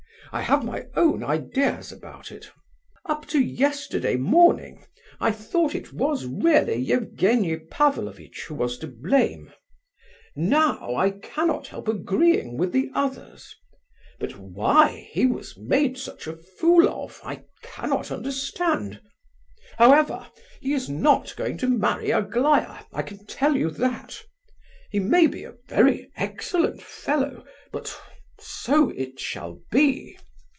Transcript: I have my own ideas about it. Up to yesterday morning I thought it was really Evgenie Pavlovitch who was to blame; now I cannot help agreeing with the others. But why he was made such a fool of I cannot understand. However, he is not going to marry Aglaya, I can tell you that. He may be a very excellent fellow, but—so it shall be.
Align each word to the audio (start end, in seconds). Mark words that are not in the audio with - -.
I 0.33 0.43
have 0.43 0.63
my 0.63 0.85
own 0.95 1.25
ideas 1.25 1.91
about 1.91 2.31
it. 2.31 2.49
Up 3.05 3.25
to 3.27 3.39
yesterday 3.41 4.15
morning 4.15 4.85
I 5.19 5.29
thought 5.33 5.75
it 5.75 5.91
was 5.91 6.25
really 6.25 6.85
Evgenie 6.89 7.57
Pavlovitch 7.69 8.45
who 8.47 8.55
was 8.55 8.77
to 8.77 8.87
blame; 8.87 9.51
now 10.33 10.95
I 10.95 11.09
cannot 11.11 11.67
help 11.67 11.89
agreeing 11.89 12.55
with 12.57 12.71
the 12.71 12.89
others. 12.95 13.53
But 14.21 14.37
why 14.39 15.09
he 15.11 15.25
was 15.25 15.57
made 15.57 15.97
such 15.97 16.27
a 16.27 16.37
fool 16.37 16.87
of 16.87 17.19
I 17.25 17.43
cannot 17.61 18.09
understand. 18.09 19.01
However, 19.77 20.25
he 20.61 20.71
is 20.71 20.89
not 20.89 21.35
going 21.35 21.57
to 21.57 21.67
marry 21.67 22.11
Aglaya, 22.11 22.85
I 22.93 23.01
can 23.01 23.25
tell 23.25 23.57
you 23.57 23.69
that. 23.71 24.23
He 24.91 24.99
may 25.01 25.27
be 25.27 25.43
a 25.43 25.55
very 25.67 26.09
excellent 26.15 26.81
fellow, 26.81 27.43
but—so 27.73 28.89
it 28.89 29.19
shall 29.19 29.61
be. 29.69 30.17